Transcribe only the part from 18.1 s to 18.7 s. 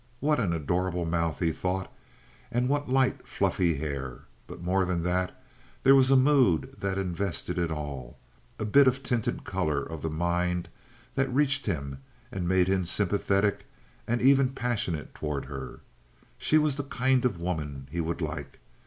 like.